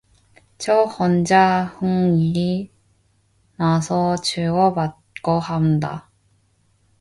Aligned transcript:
저 0.57 0.85
혼자 0.85 1.65
흥이 1.77 2.71
나서 3.57 4.15
주고받고 4.15 5.37
한다. 5.39 6.09